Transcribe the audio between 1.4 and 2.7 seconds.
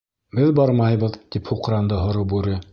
һуҡранды һоро бүре.